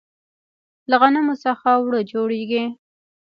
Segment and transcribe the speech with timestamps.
[0.89, 2.63] له غنمو څخه اوړه جوړیږي.